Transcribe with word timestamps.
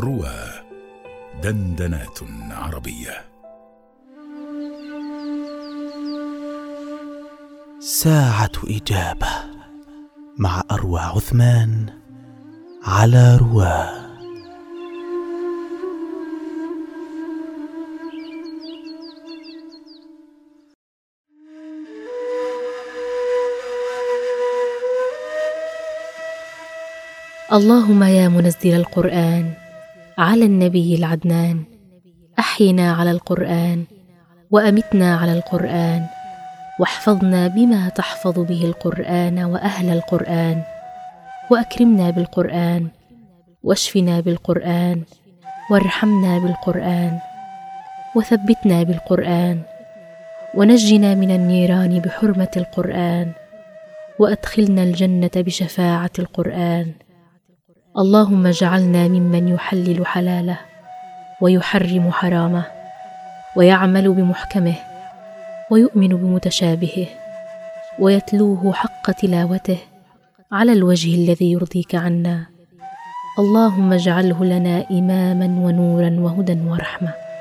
روى 0.00 0.38
دندنات 1.42 2.18
عربية. 2.50 3.24
ساعة 7.80 8.52
إجابة 8.64 9.28
مع 10.38 10.62
أروى 10.70 11.00
عثمان 11.00 11.86
على 12.84 13.36
رواه 13.36 14.01
اللهم 27.52 28.02
يا 28.02 28.28
منزل 28.28 28.74
القرآن 28.74 29.52
على 30.18 30.44
النبي 30.44 30.94
العدنان. 30.94 31.62
أحينا 32.38 32.92
على 32.92 33.10
القرآن 33.10 33.84
وأمتنا 34.50 35.16
على 35.16 35.32
القرآن 35.32 36.06
واحفظنا 36.80 37.48
بما 37.48 37.88
تحفظ 37.88 38.38
به 38.38 38.64
القرآن 38.64 39.44
وأهل 39.44 39.92
القرآن 39.92 40.62
وأكرمنا 41.50 42.10
بالقرآن 42.10 42.88
واشفنا 43.62 44.20
بالقرآن 44.20 45.02
وارحمنا 45.70 46.38
بالقرآن 46.38 47.18
وثبتنا 48.16 48.82
بالقرآن 48.82 49.62
ونجنا 50.54 51.14
من 51.14 51.30
النيران 51.30 51.98
بحرمة 51.98 52.52
القرآن 52.56 53.32
وأدخلنا 54.18 54.82
الجنة 54.82 55.36
بشفاعة 55.36 56.10
القرآن 56.18 56.92
اللهم 57.98 58.46
اجعلنا 58.46 59.08
ممن 59.08 59.48
يحلل 59.48 60.06
حلاله 60.06 60.58
ويحرم 61.40 62.10
حرامه 62.12 62.64
ويعمل 63.56 64.12
بمحكمه 64.12 64.74
ويؤمن 65.70 66.08
بمتشابهه 66.08 67.06
ويتلوه 67.98 68.72
حق 68.72 69.10
تلاوته 69.10 69.78
على 70.52 70.72
الوجه 70.72 71.14
الذي 71.14 71.52
يرضيك 71.52 71.94
عنا. 71.94 72.46
اللهم 73.38 73.92
اجعله 73.92 74.44
لنا 74.44 74.84
إماما 74.90 75.46
ونورا 75.46 76.16
وهدى 76.20 76.58
ورحمة. 76.68 77.31